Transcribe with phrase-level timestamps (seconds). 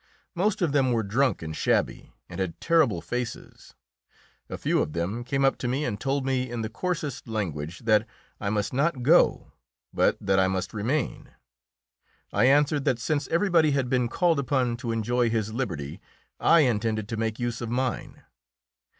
[0.33, 3.75] Most of them were drunk and shabby, and had terrible faces.
[4.49, 7.81] A few of them came up to me and told me in the coarsest language
[7.85, 8.07] that
[8.39, 9.51] I must not go,
[9.93, 11.29] but that I must remain.
[12.33, 16.01] I answered that since everybody had been called upon to enjoy his liberty,
[16.39, 18.23] I intended to make use of mine.